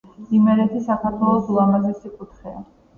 იმერეთი 0.37 0.81
საქართველოს 0.87 1.55
ულამაზესი 1.55 2.15
კუთხეა 2.19 2.69